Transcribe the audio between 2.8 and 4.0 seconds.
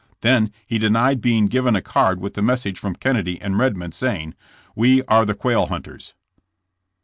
Kennedy and Kedmond,